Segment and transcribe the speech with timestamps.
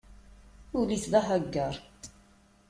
[0.77, 1.75] Ul-is d ahaggaṛ.